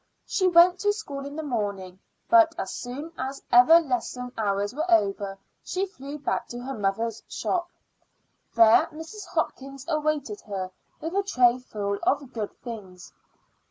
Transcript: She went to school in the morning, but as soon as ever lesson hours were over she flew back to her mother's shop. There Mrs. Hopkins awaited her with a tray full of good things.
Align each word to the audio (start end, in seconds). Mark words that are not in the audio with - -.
She 0.25 0.47
went 0.47 0.79
to 0.79 0.93
school 0.93 1.27
in 1.27 1.35
the 1.35 1.43
morning, 1.43 1.99
but 2.27 2.55
as 2.57 2.73
soon 2.73 3.11
as 3.19 3.43
ever 3.51 3.79
lesson 3.79 4.31
hours 4.35 4.73
were 4.73 4.89
over 4.89 5.37
she 5.63 5.85
flew 5.85 6.17
back 6.17 6.47
to 6.47 6.59
her 6.61 6.73
mother's 6.73 7.21
shop. 7.27 7.69
There 8.55 8.87
Mrs. 8.87 9.27
Hopkins 9.27 9.85
awaited 9.87 10.41
her 10.47 10.71
with 11.01 11.13
a 11.15 11.21
tray 11.21 11.59
full 11.59 11.99
of 12.01 12.33
good 12.33 12.51
things. 12.63 13.13